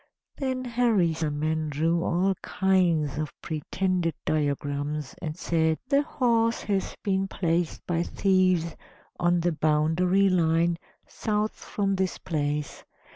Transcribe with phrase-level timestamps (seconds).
[0.35, 7.85] Then Harisarman drew all kinds of pretended diagrams, and said: "The horse has been placed
[7.85, 8.75] by thieves
[9.19, 12.83] on the boundary line south from this place.